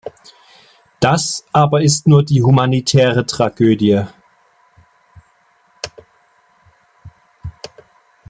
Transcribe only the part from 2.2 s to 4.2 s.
die humanitäre Tragödie.